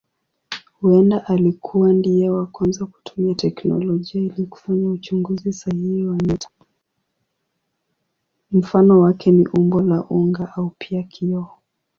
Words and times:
Mfano 8.51 8.99
wake 9.01 9.31
ni 9.31 9.47
umbo 9.47 9.81
la 9.81 10.03
unga 10.03 10.53
au 10.55 10.69
pia 10.79 11.03
kioo. 11.03 11.49